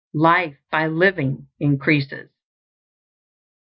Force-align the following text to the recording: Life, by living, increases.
Life, 0.15 0.57
by 0.71 0.87
living, 0.87 1.47
increases. 1.59 2.31